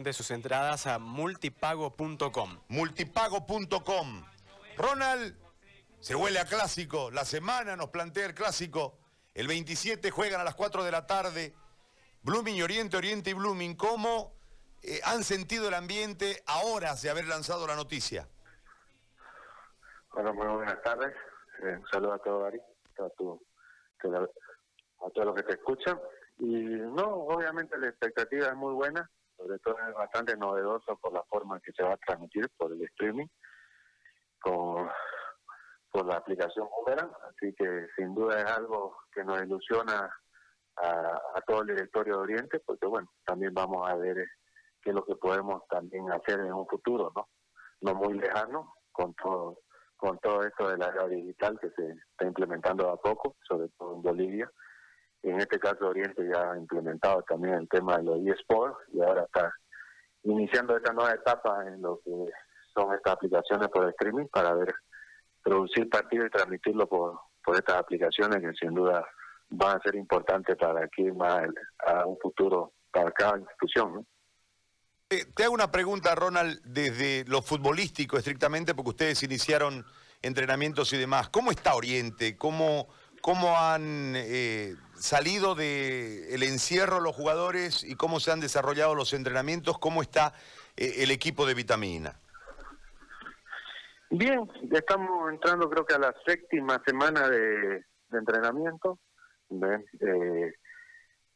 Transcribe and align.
de 0.00 0.14
sus 0.14 0.30
entradas 0.30 0.86
a 0.86 0.98
multipago.com. 0.98 2.60
Multipago.com. 2.68 4.24
Ronald, 4.78 5.36
se 6.00 6.14
huele 6.14 6.38
a 6.38 6.46
clásico. 6.46 7.10
La 7.10 7.26
semana 7.26 7.76
nos 7.76 7.90
plantea 7.90 8.26
el 8.26 8.34
clásico. 8.34 8.98
El 9.34 9.46
27 9.46 10.10
juegan 10.10 10.40
a 10.40 10.44
las 10.44 10.54
4 10.54 10.84
de 10.84 10.90
la 10.90 11.06
tarde. 11.06 11.54
Blooming 12.22 12.62
Oriente, 12.62 12.96
Oriente 12.96 13.30
y 13.30 13.34
Blooming. 13.34 13.76
¿Cómo 13.76 14.32
eh, 14.82 15.00
han 15.04 15.22
sentido 15.22 15.68
el 15.68 15.74
ambiente 15.74 16.42
a 16.46 16.60
horas 16.60 17.02
de 17.02 17.10
haber 17.10 17.26
lanzado 17.26 17.66
la 17.66 17.76
noticia? 17.76 18.26
Bueno, 20.14 20.32
muy 20.32 20.46
buenas 20.46 20.82
tardes. 20.82 21.14
Eh, 21.62 21.76
un 21.76 21.86
saludo 21.88 22.14
a 22.14 22.18
todos, 22.18 22.46
Ari, 22.46 22.58
a, 22.58 23.08
tu, 23.10 23.38
a 24.04 25.10
todos 25.10 25.26
los 25.26 25.34
que 25.34 25.42
te 25.42 25.52
escuchan. 25.52 26.00
Y 26.38 26.46
no, 26.46 27.04
obviamente 27.04 27.76
la 27.76 27.88
expectativa 27.88 28.46
es 28.46 28.56
muy 28.56 28.72
buena 28.72 29.10
sobre 29.40 29.58
todo 29.60 29.76
es 29.88 29.94
bastante 29.94 30.36
novedoso 30.36 30.96
por 30.96 31.12
la 31.12 31.22
forma 31.24 31.60
que 31.60 31.72
se 31.72 31.82
va 31.82 31.94
a 31.94 31.96
transmitir 31.96 32.48
por 32.56 32.72
el 32.72 32.82
streaming, 32.82 33.26
con, 34.40 34.88
por 35.90 36.06
la 36.06 36.16
aplicación 36.16 36.68
Boomerang, 36.68 37.10
así 37.28 37.54
que 37.54 37.86
sin 37.96 38.14
duda 38.14 38.40
es 38.40 38.46
algo 38.46 38.96
que 39.12 39.24
nos 39.24 39.42
ilusiona 39.42 40.14
a, 40.76 41.40
todo 41.46 41.62
el 41.62 41.68
directorio 41.68 42.16
de 42.16 42.20
Oriente, 42.20 42.60
porque 42.60 42.86
bueno, 42.86 43.10
también 43.24 43.52
vamos 43.54 43.88
a 43.88 43.96
ver 43.96 44.26
qué 44.82 44.90
es 44.90 44.94
lo 44.94 45.04
que 45.04 45.16
podemos 45.16 45.66
también 45.68 46.10
hacer 46.12 46.40
en 46.40 46.52
un 46.52 46.66
futuro, 46.66 47.12
¿no? 47.14 47.28
No 47.80 47.94
muy 47.94 48.14
lejano, 48.14 48.74
con 48.92 49.14
todo 49.14 49.58
con 49.96 50.18
todo 50.20 50.42
esto 50.44 50.66
de 50.66 50.78
la 50.78 50.86
era 50.88 51.06
digital 51.06 51.60
que 51.60 51.68
se 51.72 51.90
está 51.90 52.24
implementando 52.24 52.88
a 52.88 52.96
poco, 52.96 53.36
sobre 53.46 53.68
todo 53.76 53.96
en 53.96 54.02
Bolivia, 54.02 54.50
en 55.22 55.40
este 55.40 55.58
caso 55.58 55.88
Oriente 55.88 56.22
ya 56.32 56.52
ha 56.52 56.56
implementado 56.58 57.22
también 57.22 57.54
el 57.54 57.68
tema 57.68 57.98
de 57.98 58.04
los 58.04 58.18
eSports 58.26 58.78
y 58.92 59.02
ahora 59.02 59.24
está 59.24 59.52
iniciando 60.22 60.76
esta 60.76 60.92
nueva 60.92 61.12
etapa 61.12 61.66
en 61.66 61.82
lo 61.82 62.00
que 62.04 62.12
son 62.74 62.94
estas 62.94 63.14
aplicaciones 63.14 63.68
por 63.68 63.88
streaming 63.90 64.26
para 64.28 64.54
ver 64.54 64.74
producir 65.42 65.88
partidos 65.88 66.26
y 66.26 66.30
transmitirlo 66.30 66.86
por, 66.86 67.18
por 67.44 67.56
estas 67.56 67.76
aplicaciones 67.76 68.40
que 68.40 68.52
sin 68.54 68.74
duda 68.74 69.04
van 69.50 69.76
a 69.76 69.82
ser 69.82 69.96
importantes 69.96 70.56
para 70.56 70.84
aquí 70.84 71.10
más 71.12 71.42
a 71.86 72.06
un 72.06 72.16
futuro 72.18 72.72
para 72.90 73.10
cada 73.12 73.38
institución. 73.38 74.06
Eh, 75.08 75.24
te 75.34 75.44
hago 75.44 75.54
una 75.54 75.72
pregunta, 75.72 76.14
Ronald, 76.14 76.60
desde 76.64 77.24
lo 77.26 77.42
futbolístico 77.42 78.16
estrictamente, 78.16 78.74
porque 78.74 78.90
ustedes 78.90 79.22
iniciaron 79.24 79.84
entrenamientos 80.22 80.92
y 80.92 80.98
demás. 80.98 81.30
¿Cómo 81.30 81.50
está 81.50 81.74
Oriente? 81.74 82.36
¿Cómo, 82.36 82.88
cómo 83.20 83.58
han 83.58 84.14
eh, 84.16 84.74
salido 84.94 85.54
del 85.54 86.42
encierro 86.42 87.00
los 87.00 87.16
jugadores 87.16 87.84
y 87.84 87.94
cómo 87.94 88.20
se 88.20 88.32
han 88.32 88.40
desarrollado 88.40 88.94
los 88.94 89.12
entrenamientos, 89.12 89.78
cómo 89.78 90.02
está 90.02 90.34
eh, 90.76 90.96
el 90.98 91.10
equipo 91.10 91.46
de 91.46 91.54
Vitamina. 91.54 92.14
Bien, 94.10 94.50
estamos 94.72 95.30
entrando 95.30 95.70
creo 95.70 95.86
que 95.86 95.94
a 95.94 95.98
la 95.98 96.14
séptima 96.26 96.82
semana 96.84 97.28
de, 97.28 97.84
entrenamiento. 98.12 98.98
Eh, 99.50 100.52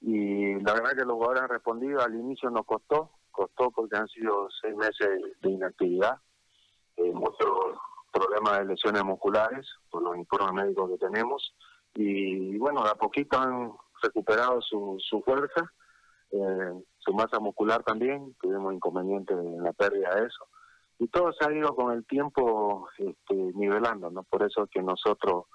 y 0.00 0.54
la 0.60 0.74
verdad 0.74 0.90
que 0.96 1.04
los 1.04 1.14
jugadores 1.14 1.42
han 1.42 1.48
respondido, 1.48 2.00
al 2.00 2.14
inicio 2.14 2.50
nos 2.50 2.66
costó, 2.66 3.12
costó 3.30 3.70
porque 3.70 3.96
han 3.96 4.08
sido 4.08 4.48
seis 4.60 4.74
meses 4.76 5.08
de 5.40 5.50
inactividad, 5.50 6.18
eh, 6.96 7.12
muchos 7.12 7.78
problemas 8.12 8.58
de 8.58 8.64
lesiones 8.66 9.04
musculares 9.04 9.66
por 9.90 10.02
los 10.02 10.16
informes 10.16 10.64
médicos 10.64 10.90
que 10.90 10.98
tenemos 10.98 11.54
y 11.94 12.58
bueno, 12.58 12.80
a 12.80 12.94
poquito 12.94 13.38
han 13.38 13.72
recuperado 14.02 14.60
su, 14.60 14.96
su 15.00 15.22
fuerza, 15.22 15.72
eh, 16.30 16.82
su 16.98 17.12
masa 17.12 17.38
muscular 17.38 17.82
también, 17.82 18.34
tuvimos 18.40 18.74
inconvenientes 18.74 19.36
en 19.36 19.62
la 19.62 19.72
pérdida 19.72 20.14
de 20.14 20.26
eso, 20.26 20.46
y 20.98 21.08
todo 21.08 21.32
se 21.32 21.48
ha 21.48 21.52
ido 21.52 21.74
con 21.74 21.92
el 21.92 22.04
tiempo 22.06 22.88
este, 22.98 23.34
nivelando, 23.34 24.10
¿no? 24.10 24.22
Por 24.24 24.42
eso 24.44 24.66
que 24.66 24.82
nosotros 24.82 25.46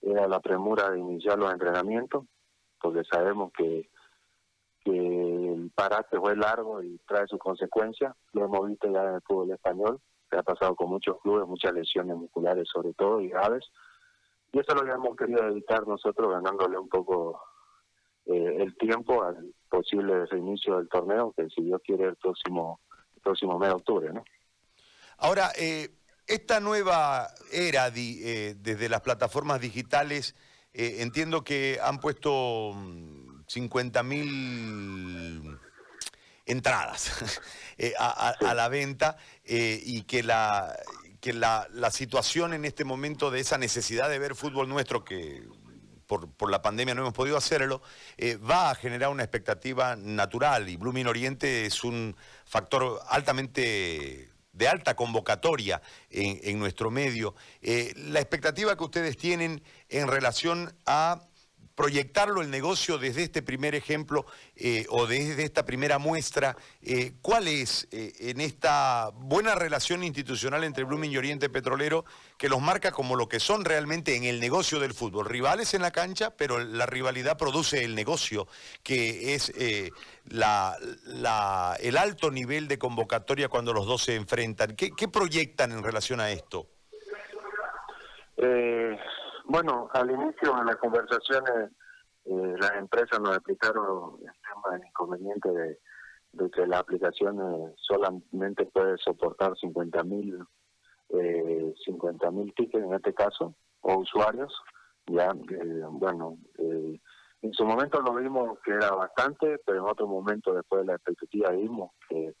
era 0.00 0.26
la 0.26 0.40
premura 0.40 0.90
de 0.90 0.98
iniciar 0.98 1.38
los 1.38 1.52
entrenamientos, 1.52 2.24
porque 2.80 3.02
sabemos 3.10 3.52
que, 3.52 3.88
que 4.84 5.52
el 5.54 5.70
parate 5.74 6.18
fue 6.18 6.36
largo 6.36 6.82
y 6.82 6.98
trae 7.06 7.26
sus 7.26 7.38
consecuencias, 7.38 8.14
lo 8.32 8.44
hemos 8.44 8.68
visto 8.68 8.90
ya 8.92 9.02
en 9.04 9.14
el 9.14 9.22
fútbol 9.22 9.52
español, 9.52 10.00
se 10.30 10.38
ha 10.38 10.42
pasado 10.42 10.74
con 10.74 10.88
muchos 10.88 11.20
clubes, 11.20 11.46
muchas 11.46 11.72
lesiones 11.74 12.16
musculares 12.16 12.68
sobre 12.72 12.94
todo 12.94 13.20
y 13.20 13.28
graves, 13.28 13.64
y 14.52 14.58
eso 14.58 14.74
lo 14.74 14.84
que 14.84 14.90
hemos 14.90 15.16
querido 15.16 15.48
evitar 15.48 15.86
nosotros, 15.86 16.30
ganándole 16.30 16.78
un 16.78 16.88
poco 16.88 17.40
eh, 18.26 18.56
el 18.60 18.76
tiempo 18.76 19.24
al 19.24 19.54
posible 19.68 20.26
reinicio 20.26 20.76
del 20.76 20.88
torneo, 20.88 21.32
que 21.36 21.48
si 21.48 21.62
Dios 21.62 21.80
quiere 21.84 22.04
el 22.04 22.16
próximo, 22.16 22.80
próximo 23.22 23.58
mes 23.58 23.70
de 23.70 23.74
octubre. 23.74 24.12
¿no? 24.12 24.22
Ahora, 25.16 25.50
eh, 25.58 25.88
esta 26.26 26.60
nueva 26.60 27.28
era 27.50 27.88
eh, 27.96 28.54
desde 28.58 28.88
las 28.90 29.00
plataformas 29.00 29.60
digitales, 29.60 30.36
entiendo 30.74 31.44
que 31.44 31.78
han 31.82 31.98
puesto 31.98 32.72
50 33.46 34.02
mm, 34.02 34.08
mil 34.08 35.58
entradas 36.46 37.42
a, 37.98 38.54
la 38.54 38.68
venta 38.68 39.16
y 39.44 40.02
que 40.04 40.22
la 40.22 40.74
que 41.22 41.32
la, 41.32 41.68
situación 41.92 42.52
en 42.52 42.64
este 42.64 42.84
momento 42.84 43.30
de 43.30 43.38
esa 43.38 43.56
necesidad 43.56 44.10
de 44.10 44.18
ver 44.18 44.34
fútbol 44.34 44.68
nuestro, 44.68 45.04
que 45.04 45.46
por, 46.08 46.50
la 46.50 46.60
pandemia 46.60 46.96
no 46.96 47.02
hemos 47.02 47.14
podido 47.14 47.36
hacerlo, 47.36 47.80
eh, 48.18 48.34
va 48.36 48.70
a 48.70 48.74
generar 48.74 49.08
una 49.08 49.22
expectativa 49.22 49.94
natural 49.94 50.68
y 50.68 50.76
Blooming 50.76 51.06
Oriente 51.06 51.64
es 51.64 51.84
un 51.84 52.16
factor 52.44 53.00
altamente 53.08 54.32
de 54.52 54.68
alta 54.68 54.96
convocatoria 54.96 55.80
en, 56.10 56.58
nuestro 56.58 56.90
medio. 56.90 57.36
Eh, 57.62 57.94
la 57.96 58.18
expectativa 58.18 58.76
que 58.76 58.82
ustedes 58.82 59.16
tienen 59.16 59.62
en 59.88 60.08
relación 60.08 60.74
a 60.86 61.22
proyectarlo 61.82 62.42
el 62.42 62.48
negocio 62.48 62.96
desde 62.96 63.24
este 63.24 63.42
primer 63.42 63.74
ejemplo 63.74 64.24
eh, 64.54 64.86
o 64.88 65.08
desde 65.08 65.42
esta 65.42 65.66
primera 65.66 65.98
muestra, 65.98 66.56
eh, 66.80 67.14
¿cuál 67.20 67.48
es 67.48 67.88
eh, 67.90 68.12
en 68.20 68.40
esta 68.40 69.10
buena 69.12 69.56
relación 69.56 70.04
institucional 70.04 70.62
entre 70.62 70.84
Blooming 70.84 71.10
y 71.10 71.16
Oriente 71.16 71.50
Petrolero 71.50 72.04
que 72.38 72.48
los 72.48 72.60
marca 72.60 72.92
como 72.92 73.16
lo 73.16 73.28
que 73.28 73.40
son 73.40 73.64
realmente 73.64 74.14
en 74.14 74.22
el 74.22 74.38
negocio 74.38 74.78
del 74.78 74.94
fútbol? 74.94 75.26
Rivales 75.26 75.74
en 75.74 75.82
la 75.82 75.90
cancha, 75.90 76.30
pero 76.36 76.60
la 76.60 76.86
rivalidad 76.86 77.36
produce 77.36 77.82
el 77.82 77.96
negocio, 77.96 78.46
que 78.84 79.34
es 79.34 79.52
el 79.58 79.90
alto 81.96 82.30
nivel 82.30 82.68
de 82.68 82.78
convocatoria 82.78 83.48
cuando 83.48 83.72
los 83.72 83.86
dos 83.86 84.04
se 84.04 84.14
enfrentan. 84.14 84.76
¿Qué, 84.76 84.92
qué 84.92 85.08
proyectan 85.08 85.72
en 85.72 85.82
relación 85.82 86.20
a 86.20 86.30
esto? 86.30 86.68
Bueno, 89.52 89.90
al 89.92 90.10
inicio 90.10 90.56
de 90.56 90.64
las 90.64 90.76
conversaciones, 90.76 91.72
eh, 92.24 92.54
las 92.58 92.72
empresas 92.76 93.20
nos 93.20 93.36
explicaron 93.36 94.14
el 94.20 94.32
tema 94.40 94.72
del 94.72 94.86
inconveniente 94.86 95.50
de, 95.50 96.50
que 96.50 96.66
la 96.66 96.78
aplicación 96.78 97.38
eh, 97.38 97.74
solamente 97.76 98.64
puede 98.64 98.96
soportar 98.96 99.54
50 99.54 100.04
mil 100.04 100.42
eh, 101.10 101.74
50 101.84 102.30
mil 102.30 102.54
tickets 102.54 102.82
en 102.82 102.94
este 102.94 103.12
caso, 103.12 103.54
o 103.82 103.98
usuarios. 103.98 104.58
Ya, 105.08 105.28
eh, 105.28 105.84
bueno, 105.90 106.38
en 106.56 107.52
su 107.52 107.66
momento 107.66 108.00
lo 108.00 108.14
vimos 108.14 108.58
que 108.64 108.70
era 108.70 108.90
bastante, 108.92 109.58
pero 109.66 109.80
en 109.80 109.84
otro 109.84 110.06
momento 110.06 110.54
después 110.54 110.80
de 110.80 110.86
la 110.86 110.94
expectativa 110.94 111.50
vimos 111.50 111.90
que 112.08 112.34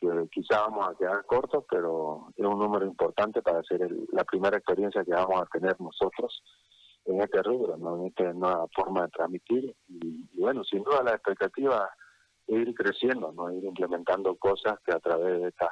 que 0.00 0.28
quizá 0.30 0.60
vamos 0.62 0.88
a 0.88 0.94
quedar 0.94 1.24
cortos, 1.26 1.64
pero 1.70 2.28
es 2.36 2.44
un 2.44 2.58
número 2.58 2.86
importante 2.86 3.42
para 3.42 3.60
hacer 3.60 3.90
la 4.12 4.24
primera 4.24 4.56
experiencia 4.56 5.04
que 5.04 5.12
vamos 5.12 5.42
a 5.42 5.46
tener 5.46 5.80
nosotros 5.80 6.42
en 7.04 7.20
este 7.20 7.42
rubro, 7.42 7.74
en 7.74 8.06
esta 8.06 8.32
nueva 8.32 8.66
forma 8.74 9.02
de 9.02 9.08
transmitir. 9.08 9.76
Y, 9.88 10.40
bueno, 10.40 10.62
sin 10.64 10.82
duda 10.82 11.02
la 11.02 11.12
expectativa 11.12 11.88
es 12.46 12.56
ir 12.56 12.74
creciendo, 12.74 13.32
no 13.32 13.50
ir 13.50 13.64
implementando 13.64 14.36
cosas 14.36 14.78
que 14.84 14.92
a 14.92 15.00
través 15.00 15.40
de 15.40 15.48
esta 15.48 15.70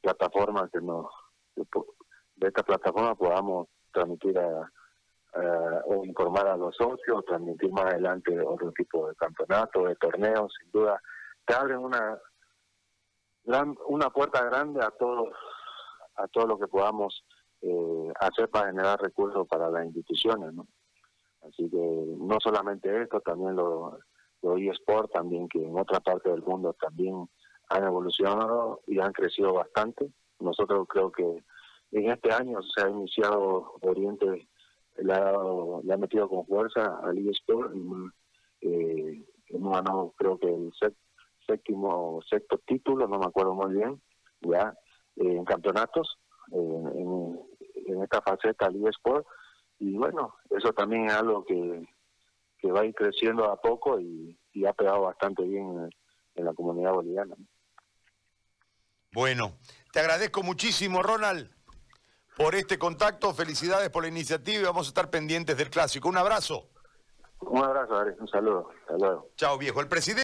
plataforma 0.00 0.68
que 0.72 0.80
nos 0.80 1.06
de 1.54 2.48
esta 2.48 2.62
plataforma 2.62 3.14
podamos 3.14 3.68
transmitir 3.92 4.38
a, 4.38 4.70
o 5.86 6.04
informar 6.04 6.46
a 6.46 6.56
los 6.56 6.76
socios, 6.76 7.24
transmitir 7.26 7.70
más 7.72 7.86
adelante 7.86 8.38
otro 8.40 8.72
tipo 8.72 9.08
de 9.08 9.14
campeonatos, 9.16 9.88
de 9.88 9.96
torneos, 9.96 10.52
sin 10.60 10.70
duda. 10.70 11.00
Te 11.46 11.54
abren 11.54 11.78
una 11.78 12.18
una 13.88 14.10
puerta 14.10 14.44
grande 14.44 14.82
a 14.82 14.90
todos 14.90 15.28
a 16.16 16.26
todo 16.28 16.46
lo 16.46 16.58
que 16.58 16.66
podamos 16.66 17.24
eh, 17.62 18.12
hacer 18.20 18.48
para 18.48 18.68
generar 18.68 19.00
recursos 19.00 19.46
para 19.46 19.70
las 19.70 19.84
instituciones, 19.84 20.52
¿no? 20.54 20.66
Así 21.42 21.68
que 21.70 21.76
no 21.76 22.38
solamente 22.42 23.02
esto, 23.02 23.20
también 23.20 23.56
lo, 23.56 23.98
lo 24.42 24.56
eSport, 24.56 25.12
también 25.12 25.48
que 25.48 25.62
en 25.62 25.78
otra 25.78 26.00
parte 26.00 26.30
del 26.30 26.42
mundo 26.42 26.74
también 26.80 27.28
han 27.68 27.84
evolucionado 27.84 28.80
y 28.86 28.98
han 28.98 29.12
crecido 29.12 29.52
bastante. 29.52 30.10
Nosotros 30.40 30.86
creo 30.88 31.12
que 31.12 31.44
en 31.92 32.10
este 32.10 32.32
año 32.32 32.60
se 32.62 32.82
ha 32.82 32.90
iniciado 32.90 33.74
Oriente, 33.82 34.48
le 34.96 35.12
ha, 35.12 35.32
le 35.82 35.94
ha 35.94 35.96
metido 35.96 36.28
con 36.28 36.46
fuerza 36.46 36.98
al 37.02 37.18
eSport 37.18 37.74
y 37.74 38.68
eh, 38.68 39.24
hemos 39.48 39.72
ganado 39.72 40.14
creo 40.16 40.38
que 40.38 40.48
el 40.48 40.72
set 40.78 40.94
séptimo 41.46 42.20
sexto 42.28 42.58
título, 42.66 43.06
no 43.06 43.18
me 43.18 43.26
acuerdo 43.26 43.54
muy 43.54 43.74
bien, 43.74 44.00
ya 44.40 44.74
en 45.16 45.44
campeonatos 45.44 46.18
en, 46.52 47.38
en, 47.86 48.02
esta 48.02 48.20
faceta 48.20 48.68
del 48.68 48.86
eSport 48.86 49.26
y 49.78 49.96
bueno, 49.96 50.34
eso 50.50 50.72
también 50.72 51.06
es 51.06 51.12
algo 51.12 51.44
que, 51.44 51.86
que 52.58 52.72
va 52.72 52.80
a 52.80 52.84
ir 52.84 52.94
creciendo 52.94 53.50
a 53.50 53.60
poco 53.60 54.00
y, 54.00 54.38
ha 54.66 54.72
pegado 54.72 55.02
bastante 55.02 55.42
bien 55.44 55.90
en, 56.34 56.44
la 56.44 56.52
comunidad 56.54 56.92
boliviana. 56.92 57.36
Bueno, 59.12 59.58
te 59.92 60.00
agradezco 60.00 60.42
muchísimo, 60.42 61.02
Ronald, 61.02 61.50
por 62.36 62.54
este 62.54 62.78
contacto. 62.78 63.32
Felicidades 63.32 63.90
por 63.90 64.02
la 64.02 64.08
iniciativa 64.08 64.60
y 64.60 64.64
vamos 64.64 64.86
a 64.86 64.88
estar 64.88 65.10
pendientes 65.10 65.56
del 65.56 65.70
clásico. 65.70 66.08
Un 66.08 66.16
abrazo. 66.16 66.68
Un 67.40 67.62
abrazo, 67.62 67.96
Ari. 67.96 68.12
Un 68.18 68.28
saludo. 68.28 68.70
Hasta 68.80 68.98
luego. 68.98 69.30
Chao, 69.36 69.58
viejo. 69.58 69.80
El 69.80 69.88
presidente. 69.88 70.14